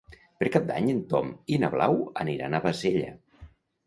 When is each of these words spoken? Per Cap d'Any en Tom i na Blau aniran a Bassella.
Per 0.43 0.47
Cap 0.53 0.63
d'Any 0.69 0.87
en 0.93 1.01
Tom 1.11 1.29
i 1.55 1.59
na 1.63 1.69
Blau 1.75 1.99
aniran 2.23 2.57
a 2.57 2.63
Bassella. 2.65 3.13